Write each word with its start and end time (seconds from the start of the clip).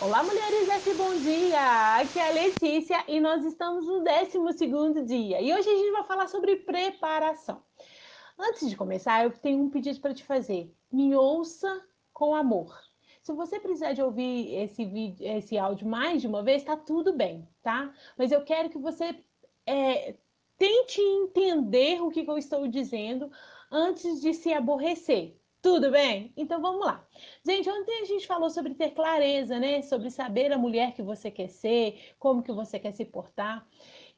Olá, 0.00 0.22
mulheres 0.22 0.68
desse 0.68 0.94
bom 0.94 1.12
dia! 1.16 1.96
Aqui 1.96 2.20
é 2.20 2.28
a 2.28 2.32
Letícia 2.32 3.02
e 3.08 3.18
nós 3.18 3.44
estamos 3.44 3.84
no 3.84 4.04
12 4.04 5.02
dia. 5.04 5.40
E 5.40 5.52
hoje 5.52 5.68
a 5.68 5.76
gente 5.76 5.90
vai 5.90 6.04
falar 6.04 6.28
sobre 6.28 6.54
preparação. 6.54 7.60
Antes 8.38 8.70
de 8.70 8.76
começar, 8.76 9.24
eu 9.24 9.32
tenho 9.32 9.60
um 9.60 9.68
pedido 9.68 9.98
para 10.00 10.14
te 10.14 10.22
fazer. 10.22 10.72
Me 10.92 11.16
ouça 11.16 11.84
com 12.12 12.32
amor. 12.32 12.78
Se 13.20 13.32
você 13.32 13.58
precisar 13.58 13.92
de 13.92 14.00
ouvir 14.00 14.54
esse 14.54 14.84
vídeo, 14.84 15.26
esse 15.26 15.58
áudio 15.58 15.88
mais 15.88 16.22
de 16.22 16.28
uma 16.28 16.44
vez, 16.44 16.62
tá 16.62 16.76
tudo 16.76 17.12
bem, 17.12 17.48
tá? 17.60 17.92
Mas 18.16 18.30
eu 18.30 18.44
quero 18.44 18.70
que 18.70 18.78
você 18.78 19.20
é, 19.66 20.14
tente 20.56 21.00
entender 21.00 22.00
o 22.00 22.10
que, 22.10 22.22
que 22.22 22.30
eu 22.30 22.38
estou 22.38 22.68
dizendo 22.68 23.32
antes 23.68 24.20
de 24.20 24.32
se 24.32 24.52
aborrecer, 24.52 25.36
tudo 25.68 25.90
bem? 25.90 26.32
Então 26.34 26.62
vamos 26.62 26.80
lá. 26.86 27.06
Gente, 27.44 27.68
ontem 27.68 28.00
a 28.00 28.04
gente 28.06 28.26
falou 28.26 28.48
sobre 28.48 28.72
ter 28.74 28.92
clareza, 28.92 29.60
né? 29.60 29.82
Sobre 29.82 30.10
saber 30.10 30.50
a 30.50 30.56
mulher 30.56 30.94
que 30.94 31.02
você 31.02 31.30
quer 31.30 31.48
ser, 31.48 32.14
como 32.18 32.42
que 32.42 32.50
você 32.50 32.78
quer 32.78 32.92
se 32.92 33.04
portar. 33.04 33.66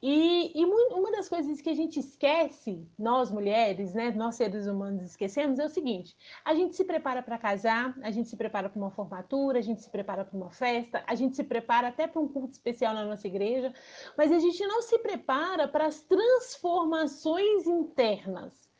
E, 0.01 0.57
e 0.57 0.63
uma 0.65 1.11
das 1.11 1.27
coisas 1.27 1.59
que 1.59 1.69
a 1.69 1.75
gente 1.75 1.99
esquece, 1.99 2.87
nós 2.97 3.29
mulheres, 3.29 3.93
né? 3.93 4.11
Nós 4.11 4.35
seres 4.35 4.65
humanos 4.65 5.03
esquecemos, 5.03 5.59
é 5.59 5.65
o 5.65 5.69
seguinte: 5.69 6.15
a 6.45 6.55
gente 6.55 6.73
se 6.73 6.85
prepara 6.85 7.21
para 7.21 7.37
casar, 7.37 7.97
a 8.01 8.11
gente 8.11 8.29
se 8.29 8.37
prepara 8.37 8.69
para 8.69 8.79
uma 8.79 8.89
formatura, 8.89 9.59
a 9.59 9.61
gente 9.61 9.81
se 9.81 9.89
prepara 9.89 10.23
para 10.23 10.37
uma 10.37 10.51
festa, 10.51 11.03
a 11.05 11.15
gente 11.15 11.35
se 11.35 11.43
prepara 11.43 11.89
até 11.89 12.07
para 12.07 12.21
um 12.21 12.29
culto 12.29 12.53
especial 12.53 12.93
na 12.93 13.03
nossa 13.03 13.27
igreja, 13.27 13.73
mas 14.17 14.31
a 14.31 14.39
gente 14.39 14.65
não 14.65 14.81
se 14.81 14.97
prepara 14.99 15.67
para 15.67 15.85
as 15.87 15.99
transformações 15.99 17.67
internas. 17.67 18.70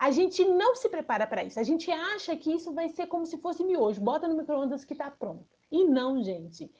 A 0.00 0.10
gente 0.10 0.42
não 0.46 0.74
se 0.74 0.88
prepara 0.88 1.26
para 1.26 1.44
isso. 1.44 1.60
A 1.60 1.62
gente 1.62 1.90
acha 1.90 2.34
que 2.34 2.50
isso 2.50 2.72
vai 2.72 2.88
ser 2.88 3.06
como 3.06 3.26
se 3.26 3.36
fosse 3.36 3.62
miojo. 3.62 4.00
Bota 4.00 4.26
no 4.26 4.34
micro-ondas 4.34 4.82
que 4.82 4.94
está 4.94 5.10
pronto. 5.10 5.44
E 5.70 5.84
não, 5.84 6.22
gente. 6.22 6.72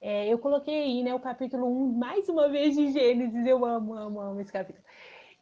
É, 0.00 0.28
eu 0.28 0.38
coloquei 0.38 0.84
aí 0.84 1.02
né, 1.02 1.12
o 1.12 1.18
capítulo 1.18 1.66
1, 1.66 1.92
mais 1.98 2.28
uma 2.28 2.48
vez, 2.48 2.76
de 2.76 2.92
Gênesis. 2.92 3.44
Eu 3.44 3.64
amo, 3.64 3.94
amo, 3.94 4.20
amo 4.20 4.40
esse 4.40 4.52
capítulo. 4.52 4.84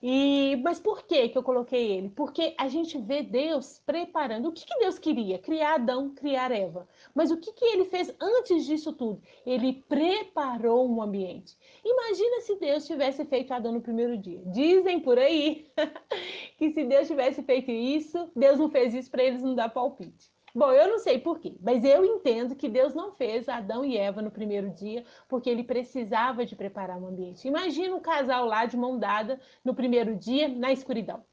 E, 0.00 0.56
mas 0.62 0.78
por 0.78 1.02
que, 1.02 1.28
que 1.28 1.36
eu 1.36 1.42
coloquei 1.42 1.92
ele? 1.92 2.08
Porque 2.10 2.54
a 2.56 2.68
gente 2.68 2.96
vê 2.98 3.22
Deus 3.22 3.82
preparando. 3.84 4.48
O 4.48 4.52
que, 4.52 4.64
que 4.64 4.78
Deus 4.78 4.98
queria? 4.98 5.38
Criar 5.38 5.74
Adão, 5.74 6.10
criar 6.10 6.52
Eva. 6.52 6.88
Mas 7.12 7.32
o 7.32 7.36
que, 7.36 7.52
que 7.52 7.64
ele 7.64 7.84
fez 7.84 8.14
antes 8.20 8.64
disso 8.64 8.92
tudo? 8.92 9.20
Ele 9.44 9.84
preparou 9.88 10.88
um 10.88 11.02
ambiente. 11.02 11.56
Imagina 11.84 12.40
se 12.42 12.54
Deus 12.56 12.86
tivesse 12.86 13.24
feito 13.24 13.52
Adão 13.52 13.72
no 13.72 13.80
primeiro 13.80 14.16
dia. 14.16 14.40
Dizem 14.46 15.00
por 15.00 15.18
aí 15.18 15.66
que 16.56 16.70
se 16.70 16.84
Deus 16.84 17.08
tivesse 17.08 17.42
feito 17.42 17.70
isso, 17.70 18.30
Deus 18.36 18.58
não 18.58 18.70
fez 18.70 18.94
isso 18.94 19.10
para 19.10 19.24
eles 19.24 19.42
não 19.42 19.54
dar 19.54 19.68
palpite. 19.68 20.30
Bom, 20.58 20.72
eu 20.72 20.88
não 20.88 20.98
sei 20.98 21.20
porquê, 21.20 21.56
mas 21.60 21.84
eu 21.84 22.04
entendo 22.04 22.56
que 22.56 22.68
Deus 22.68 22.92
não 22.92 23.12
fez 23.12 23.48
Adão 23.48 23.84
e 23.84 23.96
Eva 23.96 24.20
no 24.20 24.28
primeiro 24.30 24.70
dia, 24.70 25.04
porque 25.28 25.48
ele 25.48 25.62
precisava 25.62 26.44
de 26.44 26.56
preparar 26.56 26.98
um 26.98 27.06
ambiente. 27.06 27.46
Imagina 27.46 27.94
um 27.94 28.00
casal 28.00 28.44
lá 28.44 28.66
de 28.66 28.76
mão 28.76 28.98
dada 28.98 29.40
no 29.64 29.72
primeiro 29.72 30.16
dia, 30.16 30.48
na 30.48 30.72
escuridão. 30.72 31.24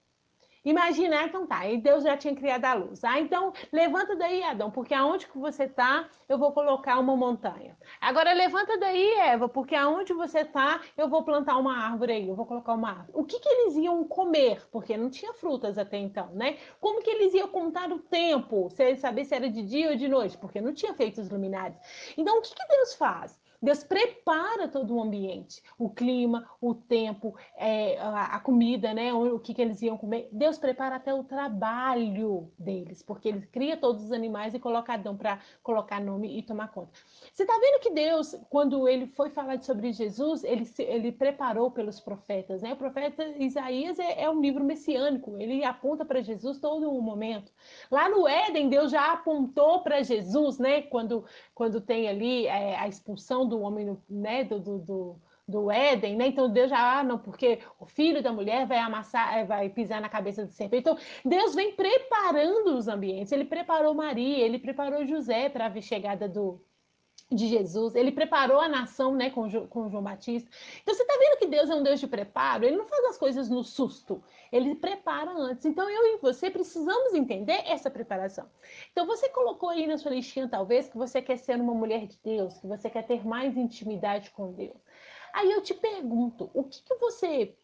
Imaginar, 0.66 1.25
ah, 1.25 1.25
então 1.27 1.45
tá, 1.45 1.67
e 1.69 1.77
Deus 1.77 2.03
já 2.03 2.17
tinha 2.17 2.35
criado 2.35 2.66
a 2.66 2.73
luz. 2.73 3.03
Ah, 3.03 3.19
então 3.19 3.53
levanta 3.71 4.16
daí, 4.16 4.41
Adão, 4.41 4.72
porque 4.72 4.95
aonde 4.95 5.27
que 5.27 5.38
você 5.38 5.67
tá, 5.67 6.09
eu 6.27 6.39
vou 6.39 6.52
colocar 6.53 6.97
uma 6.99 7.16
montanha. 7.16 7.77
Agora 8.02 8.33
levanta 8.33 8.75
daí, 8.80 9.13
Eva, 9.19 9.47
porque 9.47 9.75
aonde 9.75 10.11
você 10.11 10.44
tá, 10.44 10.81
eu 10.97 11.07
vou 11.07 11.23
plantar 11.23 11.57
uma 11.57 11.77
árvore 11.77 12.13
aí, 12.13 12.27
eu 12.27 12.35
vou 12.35 12.47
colocar 12.47 12.73
uma 12.73 12.89
árvore. 12.89 13.11
O 13.13 13.23
que 13.23 13.39
que 13.39 13.47
eles 13.47 13.75
iam 13.75 14.03
comer? 14.05 14.67
Porque 14.72 14.97
não 14.97 15.09
tinha 15.09 15.33
frutas 15.33 15.77
até 15.77 15.97
então, 15.97 16.31
né? 16.33 16.57
Como 16.81 17.03
que 17.03 17.11
eles 17.11 17.35
iam 17.35 17.47
contar 17.47 17.91
o 17.91 18.00
tempo? 18.00 18.67
Saber 18.97 19.25
se 19.25 19.35
era 19.35 19.47
de 19.47 19.61
dia 19.61 19.91
ou 19.91 19.95
de 19.95 20.07
noite? 20.07 20.35
Porque 20.35 20.59
não 20.59 20.73
tinha 20.73 20.95
feito 20.95 21.22
os 21.22 21.29
luminares. 21.29 21.77
Então 22.17 22.39
o 22.39 22.41
que 22.41 22.55
que 22.55 22.67
Deus 22.67 22.95
faz? 22.95 23.39
Deus 23.66 23.83
prepara 23.83 24.67
todo 24.67 24.95
o 24.95 25.02
ambiente, 25.02 25.63
o 25.77 25.89
clima, 25.89 26.47
o 26.61 26.75
tempo, 26.75 27.35
é, 27.58 27.97
a, 27.97 28.35
a, 28.35 28.39
comida, 28.39 28.94
né? 28.94 29.11
O, 29.11 29.35
o 29.35 29.39
que, 29.39 29.55
que 29.55 29.61
eles 29.61 29.81
iam 29.81 29.97
comer. 29.97 30.29
Deus 30.31 30.59
prepara 30.59 30.97
até 30.97 31.12
o 31.12 31.23
trabalho 31.23 32.51
deles, 32.59 33.01
porque 33.01 33.28
ele 33.28 33.41
cria 33.47 33.75
todos 33.75 34.03
os 34.03 34.12
animais 34.12 34.53
e 34.53 34.59
coloca 34.59 34.94
Adão 34.94 35.17
para 35.17 35.40
colocar 35.63 36.00
nome 36.00 36.38
e 36.38 36.44
tomar 36.44 36.67
conta. 36.72 36.91
Você 37.34 37.41
está 37.41 37.57
vendo 37.57 37.81
que 37.81 37.90
Deus, 37.90 38.35
quando 38.51 38.88
ele 38.88 39.07
foi 39.07 39.31
falar 39.31 39.62
sobre 39.63 39.91
Jesus, 39.91 40.44
ele, 40.44 40.72
ele 40.78 41.11
preparou 41.11 41.72
pelos 41.72 42.00
profetas, 42.00 42.61
né? 42.61 42.73
O 42.73 42.78
profeta 42.78 43.25
Isaías 43.40 43.97
é, 43.97 44.22
é 44.23 44.29
um 44.29 44.41
livro 44.41 44.63
messiânico, 44.63 45.35
ele 45.40 45.63
aponta 45.63 46.06
para 46.06 46.22
Jesus 46.22 46.59
todo 46.59 46.91
o 46.91 47.01
momento. 47.01 47.51
Lá 47.90 48.07
no 48.09 48.28
Éden, 48.28 48.69
Deus 48.69 48.91
já 48.91 49.11
apontou 49.11 49.81
para 49.81 50.03
Jesus, 50.03 50.59
né? 50.59 50.84
Quando, 50.84 51.25
quando 51.56 51.81
tem 51.81 52.07
ali 52.07 52.45
é, 52.45 52.78
a 52.78 52.88
expulsão 52.88 53.47
do 53.47 53.54
do 53.55 53.61
homem, 53.61 53.97
né, 54.09 54.43
do, 54.43 54.59
do, 54.59 54.79
do, 54.79 55.21
do 55.47 55.71
Éden, 55.71 56.16
né? 56.17 56.27
Então 56.27 56.51
Deus 56.51 56.69
já, 56.69 56.99
ah, 56.99 57.03
não, 57.03 57.17
porque 57.17 57.59
o 57.79 57.85
filho 57.85 58.21
da 58.21 58.31
mulher 58.31 58.67
vai 58.67 58.77
amassar, 58.77 59.38
é, 59.38 59.45
vai 59.45 59.69
pisar 59.69 60.01
na 60.01 60.09
cabeça 60.09 60.45
do 60.45 60.51
serpente. 60.51 60.81
Então 60.81 60.97
Deus 61.23 61.55
vem 61.55 61.75
preparando 61.75 62.77
os 62.77 62.88
ambientes. 62.88 63.31
Ele 63.31 63.45
preparou 63.45 63.93
Maria, 63.93 64.43
ele 64.45 64.59
preparou 64.59 65.05
José 65.05 65.49
para 65.49 65.67
a 65.67 65.81
chegada 65.81 66.27
do, 66.27 66.61
de 67.31 67.48
Jesus, 67.48 67.96
ele 67.96 68.12
preparou 68.12 68.59
a 68.59 68.70
nação 68.70 69.16
né, 69.16 69.31
com, 69.31 69.50
com 69.68 69.90
João 69.90 70.03
Batista. 70.03 70.50
Então 70.81 70.94
você 70.94 71.02
está 71.02 71.18
vendo 71.18 71.40
que 71.40 71.48
Deus 71.48 71.70
é 71.70 71.76
um 71.76 71.81
Deus 71.81 72.00
de 72.00 72.08
preparo? 72.08 72.66
Ele 72.66 72.78
não 72.78 72.86
faz 72.86 73.03
as 73.06 73.18
coisas 73.18 73.50
no 73.50 73.64
susto, 73.64 74.24
ele 74.52 74.76
prepara 74.76 75.31
antes. 75.31 75.66
Então 75.66 75.90
eu 75.90 76.16
e 76.16 76.18
você 76.18 76.52
precisamos 76.52 77.14
entender 77.14 77.64
essa 77.66 77.90
preparação. 77.90 78.48
Então 78.92 79.08
você 79.08 79.28
colocou 79.30 79.70
aí 79.70 79.88
na 79.88 79.98
sua 79.98 80.12
listinha, 80.12 80.48
talvez, 80.48 80.88
que 80.88 80.98
você 80.98 81.22
quer 81.22 81.38
ser 81.38 81.59
uma 81.59 81.74
mulher 81.74 82.06
de 82.06 82.18
Deus, 82.24 82.58
que 82.59 82.68
você 82.68 82.90
quer 82.90 83.06
ter 83.06 83.26
mais 83.26 83.58
intimidade 83.58 84.30
com 84.30 84.53
Deus. 84.53 84.78
Aí 85.34 85.52
eu 85.52 85.62
te 85.62 85.74
pergunto, 85.74 86.50
o 86.53 86.64
que, 86.64 86.82
que 86.84 86.96
você 86.96 87.56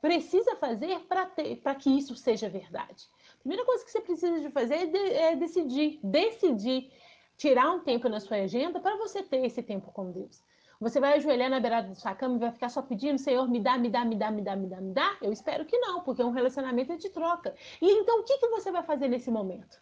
precisa 0.00 0.56
fazer 0.56 1.00
para 1.06 1.74
que 1.74 1.90
isso 1.90 2.16
seja 2.16 2.48
verdade? 2.48 3.08
A 3.34 3.38
primeira 3.38 3.64
coisa 3.64 3.84
que 3.84 3.90
você 3.90 4.00
precisa 4.00 4.40
de 4.40 4.50
fazer 4.50 4.74
é, 4.74 4.86
de, 4.86 4.98
é 4.98 5.36
decidir, 5.36 6.00
decidir 6.02 6.92
tirar 7.38 7.70
um 7.70 7.80
tempo 7.80 8.08
na 8.08 8.20
sua 8.20 8.36
agenda 8.38 8.80
para 8.80 8.96
você 8.96 9.22
ter 9.22 9.46
esse 9.46 9.62
tempo 9.62 9.90
com 9.92 10.10
Deus. 10.10 10.42
Você 10.80 11.00
vai 11.00 11.14
ajoelhar 11.14 11.48
na 11.48 11.58
beirada 11.58 11.88
da 11.88 11.94
sua 11.94 12.14
cama 12.14 12.36
e 12.36 12.40
vai 12.40 12.52
ficar 12.52 12.68
só 12.68 12.82
pedindo, 12.82 13.18
Senhor, 13.18 13.48
me 13.48 13.58
dá, 13.58 13.78
me 13.78 13.88
dá, 13.88 14.04
me 14.04 14.14
dá, 14.14 14.30
me 14.30 14.42
dá, 14.42 14.54
me 14.54 14.68
dá, 14.68 14.80
me 14.80 14.92
dá? 14.92 15.16
Eu 15.22 15.32
espero 15.32 15.64
que 15.64 15.76
não, 15.78 16.02
porque 16.02 16.22
um 16.22 16.30
relacionamento 16.30 16.92
é 16.92 16.96
de 16.96 17.08
troca. 17.08 17.54
E 17.80 17.90
então, 17.90 18.20
o 18.20 18.24
que, 18.24 18.38
que 18.38 18.48
você 18.48 18.70
vai 18.70 18.82
fazer 18.82 19.08
nesse 19.08 19.30
momento? 19.30 19.80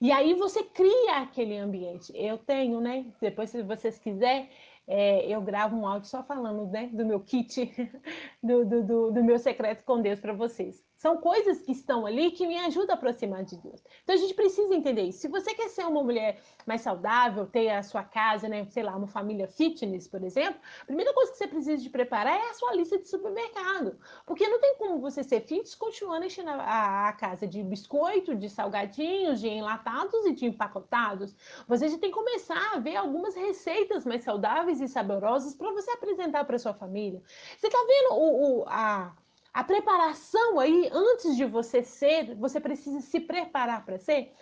E 0.00 0.10
aí 0.10 0.34
você 0.34 0.62
cria 0.64 1.18
aquele 1.18 1.56
ambiente. 1.56 2.12
Eu 2.16 2.38
tenho, 2.38 2.80
né? 2.80 3.06
Depois, 3.20 3.50
se 3.50 3.62
vocês 3.62 3.98
quiserem, 3.98 4.48
é, 4.86 5.26
eu 5.26 5.40
gravo 5.40 5.76
um 5.76 5.86
áudio 5.86 6.08
só 6.08 6.22
falando 6.22 6.66
né, 6.66 6.88
do 6.92 7.06
meu 7.06 7.20
kit, 7.20 7.72
do, 8.42 8.64
do, 8.64 8.82
do, 8.82 9.10
do 9.12 9.24
meu 9.24 9.38
secreto 9.38 9.84
com 9.84 10.00
Deus 10.00 10.20
para 10.20 10.32
vocês. 10.32 10.84
São 11.04 11.18
coisas 11.18 11.60
que 11.60 11.70
estão 11.70 12.06
ali 12.06 12.30
que 12.30 12.46
me 12.46 12.56
ajudam 12.60 12.94
a 12.94 12.96
aproximar 12.96 13.44
de 13.44 13.58
Deus. 13.58 13.84
Então 14.02 14.14
a 14.14 14.18
gente 14.18 14.32
precisa 14.32 14.74
entender 14.74 15.02
isso. 15.02 15.18
Se 15.18 15.28
você 15.28 15.52
quer 15.52 15.68
ser 15.68 15.84
uma 15.84 16.02
mulher 16.02 16.40
mais 16.64 16.80
saudável, 16.80 17.44
ter 17.44 17.68
a 17.68 17.82
sua 17.82 18.02
casa, 18.02 18.48
né, 18.48 18.64
sei 18.70 18.82
lá, 18.82 18.96
uma 18.96 19.06
família 19.06 19.46
fitness, 19.46 20.08
por 20.08 20.24
exemplo, 20.24 20.58
a 20.80 20.86
primeira 20.86 21.12
coisa 21.12 21.30
que 21.32 21.36
você 21.36 21.46
precisa 21.46 21.76
de 21.76 21.90
preparar 21.90 22.34
é 22.34 22.48
a 22.48 22.54
sua 22.54 22.74
lista 22.74 22.96
de 22.96 23.06
supermercado. 23.06 23.98
Porque 24.24 24.48
não 24.48 24.58
tem 24.58 24.76
como 24.78 24.98
você 24.98 25.22
ser 25.22 25.42
fitness 25.42 25.74
continuando 25.74 26.24
enchendo 26.24 26.48
a, 26.48 27.08
a 27.08 27.12
casa 27.12 27.46
de 27.46 27.62
biscoito, 27.62 28.34
de 28.34 28.48
salgadinhos, 28.48 29.40
de 29.40 29.48
enlatados 29.48 30.24
e 30.24 30.32
de 30.32 30.46
empacotados. 30.46 31.36
Você 31.68 31.86
já 31.90 31.98
tem 31.98 32.10
que 32.10 32.16
começar 32.16 32.76
a 32.76 32.78
ver 32.78 32.96
algumas 32.96 33.34
receitas 33.34 34.06
mais 34.06 34.24
saudáveis 34.24 34.80
e 34.80 34.88
saborosas 34.88 35.54
para 35.54 35.70
você 35.70 35.90
apresentar 35.90 36.46
para 36.46 36.58
sua 36.58 36.72
família. 36.72 37.22
Você 37.58 37.66
está 37.66 37.78
vendo 37.86 38.14
o, 38.14 38.60
o 38.60 38.64
a 38.66 39.14
a 39.54 39.62
preparação 39.62 40.58
aí, 40.58 40.90
antes 40.92 41.36
de 41.36 41.44
você 41.44 41.84
ser, 41.84 42.34
você 42.34 42.58
precisa 42.58 43.00
se 43.00 43.20
preparar 43.20 43.84
para 43.84 43.98
ser. 43.98 44.32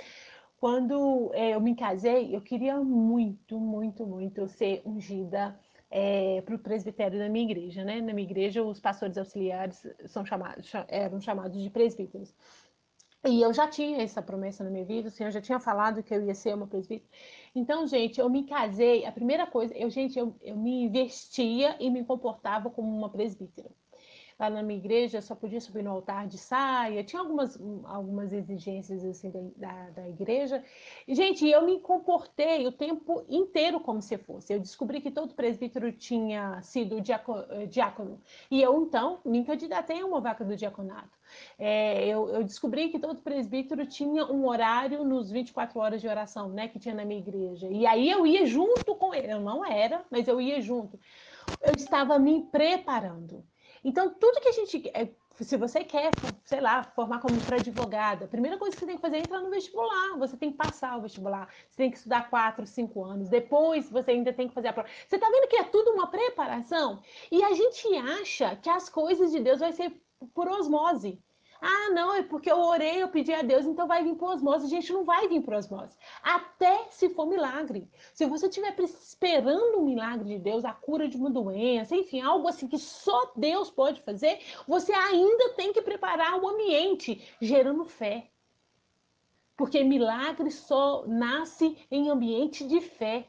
Quando 0.59 1.31
é, 1.35 1.51
eu 1.55 1.61
me 1.61 1.77
casei, 1.77 2.35
eu 2.35 2.41
queria 2.41 2.77
muito, 2.81 3.61
muito, 3.61 4.07
muito 4.07 4.49
ser 4.49 4.81
ungida 4.87 5.61
é, 5.91 6.41
para 6.41 6.55
o 6.55 6.59
presbitério 6.59 7.19
da 7.19 7.29
minha 7.29 7.45
igreja, 7.45 7.85
né? 7.85 8.01
Na 8.01 8.15
minha 8.15 8.27
igreja, 8.27 8.63
os 8.63 8.81
pastores 8.81 9.19
auxiliares 9.19 9.87
são 10.07 10.25
chamados, 10.25 10.73
eram 10.89 11.21
chamados 11.21 11.63
de 11.63 11.69
presbíteros. 11.69 12.35
E 13.27 13.43
eu 13.43 13.53
já 13.53 13.69
tinha 13.69 14.03
essa 14.03 14.23
promessa 14.23 14.65
na 14.65 14.71
minha 14.71 14.85
vida, 14.85 15.09
o 15.09 15.11
Senhor 15.11 15.31
já 15.31 15.43
tinha 15.43 15.61
falado 15.61 16.03
que 16.03 16.15
eu 16.15 16.25
ia 16.25 16.35
ser 16.35 16.55
uma 16.55 16.67
presbítera. 16.67 17.11
Então, 17.55 17.87
gente, 17.87 18.19
eu 18.19 18.31
me 18.31 18.45
casei, 18.45 19.05
a 19.05 19.13
primeira 19.13 19.47
coisa, 19.47 19.75
eu, 19.75 19.91
gente, 19.91 20.19
eu, 20.19 20.35
eu 20.41 20.57
me 20.57 20.89
vestia 20.89 21.77
e 21.79 21.91
me 21.91 22.03
comportava 22.03 22.71
como 22.71 22.89
uma 22.97 23.11
presbítera. 23.11 23.71
Lá 24.39 24.51
na 24.51 24.63
minha 24.63 24.79
igreja 24.79 25.21
só 25.21 25.35
podia 25.35 25.61
subir 25.61 25.83
no 25.83 25.91
altar 25.91 26.27
de 26.27 26.39
saia, 26.39 27.05
tinha 27.05 27.21
algumas, 27.21 27.59
algumas 27.85 28.33
exigências 28.33 29.05
assim 29.05 29.33
da, 29.57 29.91
da 29.91 30.09
igreja. 30.09 30.63
E, 31.07 31.15
gente, 31.15 31.47
eu 31.49 31.65
me 31.65 31.81
comportei 31.81 32.67
o 32.67 32.73
tempo 32.73 33.25
inteiro 33.29 33.81
como 33.81 34.01
se 34.03 34.17
fosse. 34.19 34.53
Eu 34.53 34.61
descobri 34.61 35.01
que 35.01 35.11
todo 35.11 35.35
presbítero 35.35 35.93
tinha 35.93 36.61
sido 36.63 36.99
eh, 36.99 37.67
diácono. 37.67 38.21
E 38.51 38.61
eu, 38.61 38.83
então, 38.83 39.21
me 39.25 39.45
candidatei 39.45 40.01
a 40.01 40.07
uma 40.07 40.21
vaca 40.21 40.45
do 40.45 40.57
diaconato. 40.57 41.23
É, 41.59 42.07
eu, 42.07 42.29
eu, 42.29 42.45
descobri 42.45 42.91
que 42.91 42.99
todo 42.99 43.21
presbítero 43.21 43.87
tinha 43.87 44.25
um 44.27 44.47
horário 44.47 45.05
nos 45.05 45.31
24 45.31 45.79
horas 45.79 46.01
de 46.01 46.09
oração, 46.09 46.49
né, 46.49 46.69
que 46.69 46.79
tinha 46.79 46.95
na 46.95 47.05
minha 47.05 47.21
igreja. 47.21 47.69
E 47.69 47.87
aí 47.87 48.11
eu 48.11 48.27
ia 48.27 48.45
junto 48.47 48.95
com 48.95 49.15
ele. 49.15 49.33
Eu 49.33 49.41
não 49.41 49.65
era, 49.65 50.05
mas 50.11 50.29
eu 50.29 50.41
ia 50.41 50.61
junto. 50.61 50.99
Eu 51.61 51.75
estava 51.77 52.19
me 52.19 52.43
preparando. 52.51 53.45
Então, 53.85 54.11
tudo 54.11 54.41
que 54.41 54.49
a 54.49 54.53
gente. 54.53 54.89
É, 54.95 55.09
se 55.41 55.57
você 55.57 55.83
quer, 55.83 56.11
sei 56.45 56.61
lá, 56.61 56.85
formar 56.85 57.21
como 57.21 57.41
para 57.41 57.57
advogada, 57.57 58.27
a 58.27 58.29
primeira 58.29 58.59
coisa 58.59 58.75
que 58.75 58.81
você 58.81 58.87
tem 58.87 58.97
que 58.97 59.03
fazer 59.03 59.17
é 59.17 59.21
entrar 59.21 59.41
no 59.41 59.51
vestibular. 59.51 60.17
Você 60.19 60.37
tem 60.37 60.53
que 60.53 60.57
passar 60.57 60.97
o 60.97 61.03
vestibular. 61.03 61.49
Você 61.69 61.77
tem 61.77 61.91
que 61.91 61.97
estudar 61.97 62.29
quatro, 62.31 62.67
cinco 62.67 63.05
anos. 63.05 63.29
Depois 63.29 63.91
você 63.91 64.13
ainda 64.13 64.33
tem 64.33 64.49
que 64.49 64.55
fazer 64.55 64.69
a 64.69 64.73
prova. 64.73 64.89
Você 65.07 65.17
está 65.17 65.29
vendo 65.29 65.49
que 65.49 65.57
é 65.57 65.65
tudo 65.65 65.93
uma 65.93 66.07
preparação? 66.07 67.01
E 67.31 67.43
a 67.43 67.53
gente 67.55 67.97
acha 67.97 68.57
que 68.57 68.71
as 68.71 68.89
coisas 68.89 69.33
de 69.33 69.41
Deus 69.41 69.61
vai 69.61 69.73
ser 69.73 69.93
por 70.35 70.49
osmose. 70.49 71.19
Ah, 71.65 71.91
não, 71.91 72.13
é 72.13 72.25
porque 72.25 72.51
eu 72.51 72.59
orei, 72.59 73.01
eu 73.01 73.07
pedi 73.07 73.33
a 73.33 73.41
Deus, 73.41 73.65
então 73.65 73.87
vai 73.87 74.03
vir 74.03 74.17
por 74.17 74.35
osmose. 74.35 74.67
Gente, 74.67 74.93
não 74.93 75.05
vai 75.05 75.29
vir 75.29 75.41
por 75.43 75.55
osmose. 75.55 75.97
Até 76.21 76.89
se 76.91 77.09
for 77.11 77.25
milagre. 77.25 77.89
Se 78.13 78.27
você 78.27 78.49
estiver 78.49 78.75
esperando 78.81 79.79
um 79.79 79.85
milagre 79.85 80.29
de 80.29 80.39
Deus, 80.41 80.65
a 80.65 80.73
cura 80.73 81.07
de 81.07 81.17
uma 81.17 81.31
doença, 81.31 81.95
enfim, 81.95 82.21
algo 82.21 82.49
assim 82.49 82.67
que 82.67 82.79
só 82.79 83.33
Deus 83.37 83.71
pode 83.71 84.01
fazer, 84.03 84.41
você 84.67 84.93
ainda 84.93 85.51
tem 85.51 85.73
que 85.73 85.81
preparar 85.81 86.37
o 86.43 86.49
ambiente, 86.49 87.23
gerando 87.41 87.85
fé. 87.85 88.29
Porque 89.57 89.85
milagre 89.85 90.51
só 90.51 91.05
nasce 91.07 91.79
em 91.93 92.11
ambiente 92.11 92.67
de 92.67 92.81
fé. 92.81 93.29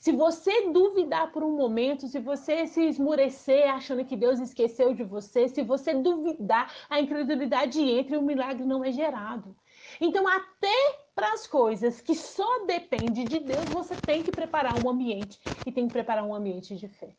Se 0.00 0.12
você 0.12 0.70
duvidar 0.70 1.30
por 1.30 1.42
um 1.44 1.54
momento, 1.54 2.08
se 2.08 2.18
você 2.18 2.66
se 2.66 2.80
esmurecer 2.88 3.68
achando 3.68 4.02
que 4.02 4.16
Deus 4.16 4.40
esqueceu 4.40 4.94
de 4.94 5.04
você, 5.04 5.46
se 5.46 5.62
você 5.62 5.92
duvidar, 5.92 6.74
a 6.88 6.98
incredulidade 6.98 7.78
entra 7.82 8.14
e 8.14 8.18
o 8.18 8.22
milagre 8.22 8.64
não 8.64 8.82
é 8.82 8.90
gerado. 8.90 9.54
Então, 10.00 10.26
até 10.26 10.98
para 11.14 11.34
as 11.34 11.46
coisas 11.46 12.00
que 12.00 12.14
só 12.14 12.64
dependem 12.64 13.26
de 13.26 13.40
Deus, 13.40 13.68
você 13.68 13.94
tem 13.94 14.22
que 14.22 14.32
preparar 14.32 14.82
um 14.82 14.88
ambiente 14.88 15.38
e 15.66 15.70
tem 15.70 15.86
que 15.86 15.92
preparar 15.92 16.24
um 16.24 16.34
ambiente 16.34 16.74
de 16.76 16.88
fé. 16.88 17.14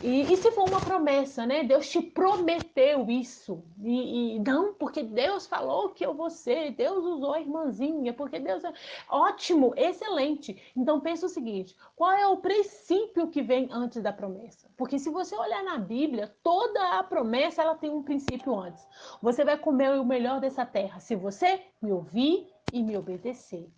E, 0.00 0.32
e, 0.32 0.36
se 0.36 0.52
for 0.52 0.64
uma 0.64 0.82
promessa, 0.82 1.46
né? 1.46 1.64
Deus 1.64 1.88
te 1.88 2.02
prometeu 2.02 3.08
isso. 3.08 3.64
E, 3.82 4.36
e, 4.36 4.38
não, 4.40 4.74
porque 4.74 5.02
Deus 5.02 5.46
falou 5.46 5.88
que 5.90 6.04
eu 6.04 6.12
vou 6.14 6.28
ser, 6.28 6.72
Deus 6.72 7.04
usou 7.04 7.32
a 7.32 7.40
irmãzinha, 7.40 8.12
porque 8.12 8.38
Deus 8.38 8.62
é 8.62 8.72
ótimo, 9.08 9.72
excelente. 9.76 10.62
Então 10.76 11.00
pensa 11.00 11.26
o 11.26 11.30
seguinte: 11.30 11.74
qual 11.94 12.12
é 12.12 12.26
o 12.26 12.36
princípio 12.36 13.28
que 13.28 13.40
vem 13.42 13.68
antes 13.72 14.02
da 14.02 14.12
promessa? 14.12 14.68
Porque 14.76 14.98
se 14.98 15.08
você 15.08 15.34
olhar 15.34 15.64
na 15.64 15.78
Bíblia, 15.78 16.34
toda 16.42 16.98
a 16.98 17.02
promessa 17.02 17.62
ela 17.62 17.74
tem 17.74 17.90
um 17.90 18.02
princípio 18.02 18.54
antes. 18.54 18.86
Você 19.22 19.44
vai 19.44 19.56
comer 19.56 19.98
o 19.98 20.04
melhor 20.04 20.40
dessa 20.40 20.66
terra 20.66 21.00
se 21.00 21.16
você 21.16 21.62
me 21.80 21.90
ouvir 21.90 22.52
e 22.70 22.82
me 22.82 22.96
obedecer. 22.96 23.75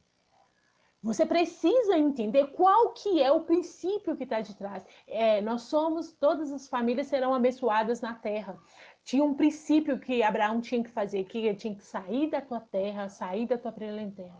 Você 1.03 1.25
precisa 1.25 1.97
entender 1.97 2.49
qual 2.49 2.93
que 2.93 3.23
é 3.23 3.31
o 3.31 3.45
princípio 3.45 4.17
que 4.17 4.25
está 4.25 4.41
de 4.41 4.57
trás. 4.57 4.85
É, 5.07 5.41
nós 5.41 5.63
somos, 5.63 6.13
todas 6.13 6.51
as 6.51 6.69
famílias 6.69 7.07
serão 7.07 7.33
abençoadas 7.33 8.01
na 8.01 8.15
terra. 8.15 8.59
Tinha 9.09 9.25
um 9.25 9.33
princípio 9.33 9.99
que 9.99 10.23
Abraão 10.23 10.61
tinha 10.61 10.85
que 10.85 10.91
fazer, 10.91 11.25
que 11.25 11.39
ele 11.39 11.55
tinha 11.55 11.75
que 11.75 11.83
sair 11.83 12.29
da 12.29 12.43
tua 12.43 12.61
terra, 12.61 13.09
sair 13.09 13.47
da 13.47 13.57
tua 13.57 13.73
terra. 13.73 14.39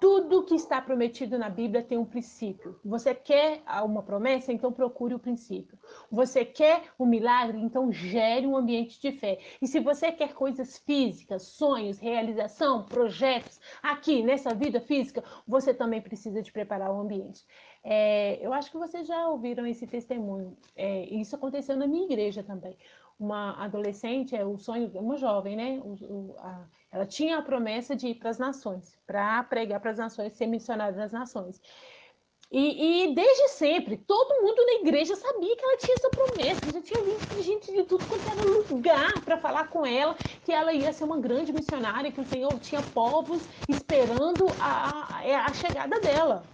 Tudo 0.00 0.44
que 0.44 0.54
está 0.54 0.80
prometido 0.80 1.36
na 1.36 1.48
Bíblia 1.48 1.82
tem 1.82 1.98
um 1.98 2.04
princípio. 2.04 2.78
Você 2.84 3.12
quer 3.12 3.64
uma 3.82 4.04
promessa? 4.04 4.52
Então 4.52 4.72
procure 4.72 5.16
o 5.16 5.18
princípio. 5.18 5.76
Você 6.12 6.44
quer 6.44 6.84
um 6.96 7.06
milagre? 7.06 7.58
Então 7.58 7.90
gere 7.90 8.46
um 8.46 8.56
ambiente 8.56 9.00
de 9.00 9.10
fé. 9.10 9.40
E 9.60 9.66
se 9.66 9.80
você 9.80 10.12
quer 10.12 10.32
coisas 10.32 10.78
físicas, 10.78 11.48
sonhos, 11.48 11.98
realização, 11.98 12.84
projetos, 12.84 13.58
aqui 13.82 14.22
nessa 14.22 14.54
vida 14.54 14.80
física, 14.80 15.24
você 15.44 15.74
também 15.74 16.00
precisa 16.00 16.40
de 16.40 16.52
preparar 16.52 16.92
o 16.92 17.00
ambiente. 17.00 17.44
É, 17.82 18.38
eu 18.40 18.52
acho 18.52 18.70
que 18.70 18.78
vocês 18.78 19.08
já 19.08 19.28
ouviram 19.28 19.66
esse 19.66 19.88
testemunho. 19.88 20.56
É, 20.76 21.04
isso 21.06 21.34
aconteceu 21.34 21.76
na 21.76 21.86
minha 21.88 22.04
igreja 22.04 22.44
também 22.44 22.78
uma 23.18 23.62
adolescente, 23.62 24.34
é 24.34 24.44
o 24.44 24.58
sonho, 24.58 24.90
uma 24.94 25.16
jovem, 25.16 25.56
né? 25.56 25.80
O, 25.82 25.94
o, 26.04 26.36
a, 26.38 26.66
ela 26.90 27.06
tinha 27.06 27.38
a 27.38 27.42
promessa 27.42 27.94
de 27.94 28.08
ir 28.08 28.14
para 28.14 28.30
as 28.30 28.38
nações, 28.38 28.98
para 29.06 29.42
pregar 29.44 29.80
para 29.80 29.90
as 29.90 29.98
nações, 29.98 30.32
ser 30.32 30.46
missionária 30.46 30.96
nas 30.96 31.12
nações. 31.12 31.60
E, 32.52 33.08
e, 33.08 33.14
desde 33.14 33.48
sempre, 33.48 33.96
todo 33.96 34.40
mundo 34.40 34.64
na 34.64 34.74
igreja 34.74 35.16
sabia 35.16 35.56
que 35.56 35.64
ela 35.64 35.76
tinha 35.76 35.94
essa 35.94 36.10
promessa. 36.10 36.72
Já 36.72 36.80
tinha 36.80 37.02
visto 37.02 37.42
gente 37.42 37.72
de 37.72 37.82
tudo 37.82 38.04
quanto 38.06 38.28
era 38.30 38.48
lugar 38.70 39.24
para 39.24 39.36
falar 39.36 39.68
com 39.68 39.84
ela 39.84 40.14
que 40.44 40.52
ela 40.52 40.72
ia 40.72 40.92
ser 40.92 41.02
uma 41.02 41.18
grande 41.18 41.52
missionária, 41.52 42.12
que 42.12 42.20
o 42.20 42.26
Senhor 42.26 42.52
tinha 42.60 42.80
povos 42.80 43.42
esperando 43.68 44.46
a, 44.60 45.16
a, 45.18 45.46
a 45.46 45.54
chegada 45.54 45.98
dela. 45.98 46.44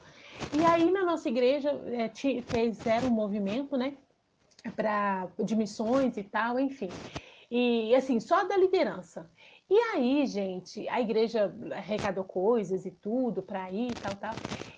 E 0.58 0.64
aí 0.64 0.90
na 0.90 1.04
nossa 1.04 1.28
igreja 1.28 1.70
é, 1.70 2.08
fizeram 2.08 3.08
um 3.08 3.12
movimento, 3.12 3.76
né? 3.76 3.94
Para 4.76 5.28
de 5.38 5.56
missões 5.56 6.16
e 6.16 6.22
tal, 6.22 6.58
enfim. 6.58 6.88
E 7.50 7.94
assim, 7.94 8.20
só 8.20 8.44
da 8.44 8.56
liderança. 8.56 9.28
E 9.68 9.78
aí, 9.92 10.26
gente, 10.26 10.88
a 10.88 11.00
igreja 11.00 11.54
arrecadou 11.72 12.24
coisas 12.24 12.84
e 12.84 12.90
tudo 12.90 13.40
para 13.40 13.70
ir, 13.70 13.92
tal, 13.94 14.16
tal. 14.16 14.34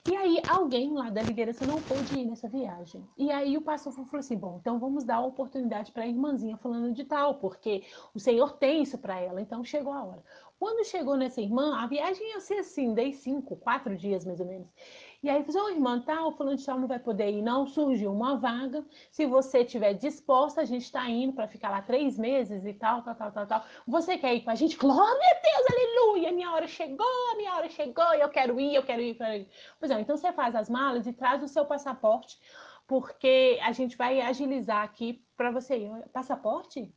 E 0.07 0.15
aí, 0.15 0.43
alguém 0.47 0.93
lá 0.93 1.09
da 1.09 1.23
liderança 1.23 1.67
não 1.67 1.81
pôde 1.81 2.19
ir 2.19 2.27
nessa 2.27 2.47
viagem. 2.47 3.03
E 3.17 3.31
aí, 3.31 3.57
o 3.57 3.63
pastor 3.63 3.93
falou 3.95 4.09
assim: 4.21 4.37
bom, 4.37 4.59
então 4.61 4.79
vamos 4.79 5.05
dar 5.05 5.17
a 5.17 5.25
oportunidade 5.25 5.93
para 5.93 6.03
a 6.03 6.07
irmãzinha 6.07 6.59
falando 6.59 6.93
de 6.93 7.05
tal, 7.05 7.37
porque 7.37 7.85
o 8.15 8.21
Senhor 8.21 8.53
tem 8.59 8.83
isso 8.83 8.99
para 8.99 9.19
ela. 9.19 9.41
Então, 9.41 9.65
chegou 9.65 9.95
a 9.95 10.05
hora. 10.05 10.23
Quando 10.59 10.85
chegou 10.85 11.17
nessa 11.17 11.41
irmã, 11.41 11.77
a 11.83 11.87
viagem 11.87 12.29
ia 12.31 12.41
ser 12.41 12.59
assim, 12.59 12.93
10, 12.93 13.17
cinco, 13.17 13.57
quatro 13.57 13.97
dias 13.97 14.25
mais 14.25 14.41
ou 14.41 14.47
menos. 14.47 14.69
E 15.23 15.31
aí, 15.31 15.45
falou, 15.45 15.67
oh, 15.67 15.71
irmã, 15.71 16.01
tal, 16.01 16.33
falando 16.33 16.59
de 16.59 16.67
tal 16.67 16.81
não 16.81 16.89
vai 16.89 16.99
poder 16.99 17.31
ir, 17.31 17.43
não. 17.43 17.65
Surgiu 17.67 18.13
uma 18.13 18.37
vaga. 18.37 18.85
Se 19.11 19.25
você 19.25 19.61
estiver 19.61 19.95
disposta, 19.95 20.61
a 20.61 20.65
gente 20.65 20.83
está 20.83 21.09
indo 21.09 21.33
para 21.33 21.47
ficar 21.47 21.71
lá 21.71 21.81
três 21.81 22.19
meses 22.19 22.65
e 22.65 22.75
tal, 22.75 23.03
tal, 23.03 23.15
tal, 23.15 23.31
tal, 23.31 23.47
tal. 23.47 23.65
Você 23.87 24.19
quer 24.19 24.35
ir 24.35 24.41
com 24.43 24.51
a 24.51 24.57
gente? 24.57 24.77
Glória 24.77 25.05
a 25.05 25.41
Deus, 25.41 25.67
aleluia! 25.71 26.33
Minha 26.33 26.51
hora 26.53 26.67
chegou, 26.67 27.37
minha 27.37 27.55
hora 27.55 27.69
chegou, 27.69 28.13
eu 28.15 28.29
quero 28.31 28.59
ir, 28.59 28.75
eu 28.75 28.83
quero 28.83 29.01
ir. 29.01 29.17
Pois 29.79 29.93
é, 29.93 30.01
então 30.01 30.17
você 30.17 30.33
faz 30.33 30.57
as 30.57 30.69
malas 30.69 31.07
e 31.07 31.13
traz 31.13 31.41
o 31.43 31.49
seu 31.49 31.65
passaporte, 31.67 32.37
porque 32.87 33.61
a 33.63 33.71
gente 33.71 33.97
vai 33.97 34.21
agilizar 34.21 34.83
aqui 34.83 35.25
para 35.37 35.53
você 35.53 35.77
ir. 35.79 36.09
Passaporte? 36.13 36.93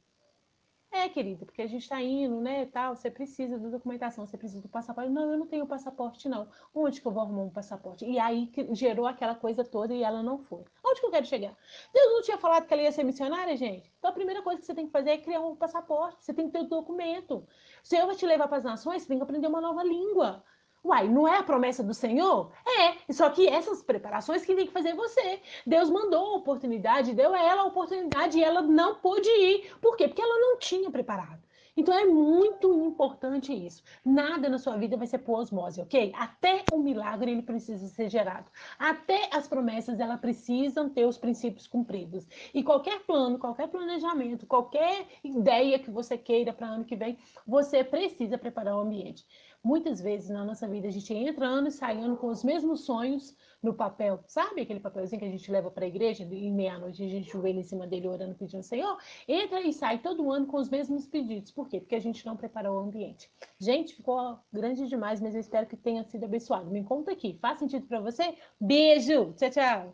É, 0.95 1.09
querida, 1.09 1.45
porque 1.45 1.61
a 1.61 1.67
gente 1.67 1.81
está 1.81 2.01
indo, 2.01 2.39
né, 2.39 2.67
tal, 2.67 2.95
você 2.95 3.11
precisa 3.11 3.59
da 3.59 3.67
documentação, 3.67 4.25
você 4.25 4.37
precisa 4.37 4.61
do 4.61 4.69
passaporte. 4.69 5.09
Não, 5.09 5.29
eu 5.29 5.37
não 5.37 5.45
tenho 5.45 5.67
passaporte, 5.67 6.29
não. 6.29 6.47
Onde 6.73 7.01
que 7.01 7.05
eu 7.05 7.11
vou 7.11 7.21
arrumar 7.21 7.43
um 7.43 7.49
passaporte? 7.49 8.05
E 8.05 8.17
aí 8.17 8.49
gerou 8.71 9.05
aquela 9.05 9.35
coisa 9.35 9.61
toda 9.65 9.93
e 9.93 10.03
ela 10.03 10.23
não 10.23 10.39
foi. 10.39 10.63
Onde 10.85 11.01
que 11.01 11.05
eu 11.05 11.11
quero 11.11 11.25
chegar? 11.25 11.53
Deus 11.93 12.13
não 12.13 12.21
tinha 12.21 12.37
falado 12.37 12.65
que 12.65 12.73
ela 12.73 12.81
ia 12.81 12.93
ser 12.93 13.03
missionária, 13.03 13.57
gente? 13.57 13.91
Então 13.99 14.09
a 14.09 14.13
primeira 14.13 14.41
coisa 14.41 14.61
que 14.61 14.65
você 14.65 14.73
tem 14.73 14.85
que 14.85 14.91
fazer 14.93 15.09
é 15.09 15.17
criar 15.17 15.41
um 15.41 15.53
passaporte, 15.53 16.23
você 16.23 16.33
tem 16.33 16.45
que 16.45 16.53
ter 16.53 16.59
o 16.59 16.63
um 16.63 16.69
documento. 16.69 17.45
O 17.83 17.87
Senhor 17.87 18.05
vai 18.07 18.15
te 18.15 18.25
levar 18.25 18.47
para 18.47 18.59
as 18.59 18.63
nações, 18.63 19.01
você 19.01 19.09
tem 19.09 19.17
que 19.17 19.23
aprender 19.23 19.47
uma 19.47 19.59
nova 19.59 19.83
língua. 19.83 20.45
Uai, 20.85 21.09
não 21.09 21.27
é 21.27 21.39
a 21.39 21.43
promessa 21.43 21.83
do 21.83 21.95
Senhor? 21.95 22.51
É, 22.63 23.11
só 23.11 23.27
que 23.31 23.47
essas 23.47 23.81
preparações 23.81 24.45
que 24.45 24.55
tem 24.55 24.67
que 24.67 24.71
fazer 24.71 24.93
você. 24.93 25.41
Deus 25.65 25.89
mandou 25.89 26.33
a 26.33 26.35
oportunidade, 26.37 27.15
deu 27.15 27.33
a 27.33 27.41
ela 27.41 27.63
a 27.63 27.65
oportunidade 27.65 28.37
e 28.37 28.43
ela 28.43 28.61
não 28.61 28.93
pôde 28.93 29.27
ir. 29.27 29.75
Por 29.81 29.97
quê? 29.97 30.07
Porque 30.07 30.21
ela 30.21 30.39
não 30.39 30.59
tinha 30.59 30.91
preparado. 30.91 31.43
Então 31.77 31.93
é 31.93 32.05
muito 32.05 32.71
importante 32.85 33.51
isso. 33.51 33.83
Nada 34.03 34.47
na 34.47 34.57
sua 34.57 34.77
vida 34.77 34.95
vai 34.95 35.07
ser 35.07 35.17
por 35.17 35.39
osmose, 35.39 35.81
ok? 35.81 36.13
Até 36.15 36.63
o 36.71 36.77
milagre 36.77 37.31
ele 37.31 37.41
precisa 37.41 37.87
ser 37.87 38.09
gerado. 38.09 38.49
Até 38.79 39.29
as 39.33 39.47
promessas 39.47 39.99
elas 39.99 40.21
precisam 40.21 40.89
ter 40.89 41.05
os 41.05 41.17
princípios 41.17 41.67
cumpridos. 41.67 42.25
E 42.53 42.63
qualquer 42.63 43.01
plano, 43.01 43.37
qualquer 43.37 43.67
planejamento, 43.67 44.45
qualquer 44.45 45.05
ideia 45.21 45.77
que 45.77 45.91
você 45.91 46.17
queira 46.17 46.53
para 46.53 46.67
ano 46.67 46.85
que 46.85 46.95
vem, 46.95 47.17
você 47.45 47.83
precisa 47.83 48.37
preparar 48.37 48.77
o 48.77 48.81
ambiente. 48.81 49.25
Muitas 49.65 49.99
vezes 49.99 50.29
na 50.29 50.45
nossa 50.45 50.67
vida 50.67 50.87
a 50.87 50.91
gente 50.91 51.11
entra 51.11 51.47
ano 51.47 51.69
e 51.69 51.71
sai 51.71 51.97
ano 51.97 52.15
com 52.17 52.27
os 52.27 52.43
mesmos 52.43 52.85
sonhos 52.85 53.35
no 53.63 53.73
papel, 53.73 54.23
sabe 54.27 54.61
aquele 54.61 54.79
papelzinho 54.79 55.19
que 55.19 55.25
a 55.25 55.31
gente 55.31 55.51
leva 55.51 55.71
para 55.71 55.85
a 55.85 55.87
igreja 55.87 56.23
e 56.23 56.51
meia-noite 56.51 57.03
a 57.03 57.09
gente 57.09 57.31
joelha 57.31 57.61
em 57.61 57.63
cima 57.63 57.87
dele 57.87 58.07
orando 58.07 58.35
pedindo 58.35 58.61
Senhor? 58.61 58.95
Entra 59.27 59.59
e 59.61 59.73
sai 59.73 59.97
todo 59.97 60.31
ano 60.31 60.45
com 60.45 60.57
os 60.57 60.69
mesmos 60.69 61.07
pedidos. 61.07 61.51
Por 61.51 61.67
quê? 61.67 61.79
Porque 61.79 61.95
a 61.95 61.99
gente 61.99 62.23
não 62.27 62.37
preparou 62.37 62.77
o 62.77 62.79
ambiente. 62.79 63.27
Gente, 63.59 63.95
ficou 63.95 64.37
grande 64.53 64.87
demais, 64.87 65.19
mas 65.19 65.33
eu 65.33 65.41
espero 65.41 65.65
que 65.65 65.75
tenha 65.75 66.03
sido 66.03 66.25
abençoado. 66.25 66.69
Me 66.69 66.83
conta 66.83 67.11
aqui, 67.11 67.39
faz 67.41 67.57
sentido 67.57 67.87
para 67.87 67.99
você? 67.99 68.35
Beijo, 68.61 69.33
tchau, 69.33 69.49
tchau. 69.49 69.83